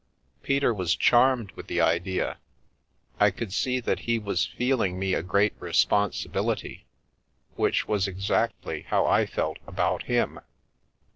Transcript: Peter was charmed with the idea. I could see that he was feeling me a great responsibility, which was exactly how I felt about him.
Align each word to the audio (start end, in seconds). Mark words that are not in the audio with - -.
Peter 0.41 0.73
was 0.73 0.95
charmed 0.95 1.51
with 1.51 1.67
the 1.67 1.79
idea. 1.79 2.39
I 3.19 3.29
could 3.29 3.53
see 3.53 3.79
that 3.81 3.99
he 3.99 4.17
was 4.17 4.47
feeling 4.47 4.97
me 4.97 5.13
a 5.13 5.21
great 5.21 5.53
responsibility, 5.59 6.87
which 7.55 7.87
was 7.87 8.07
exactly 8.07 8.81
how 8.87 9.05
I 9.05 9.27
felt 9.27 9.59
about 9.67 10.01
him. 10.05 10.39